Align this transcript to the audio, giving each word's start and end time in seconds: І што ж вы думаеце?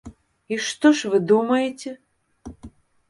І 0.53 0.57
што 0.67 0.87
ж 0.99 1.11
вы 1.13 1.17
думаеце? 1.33 1.91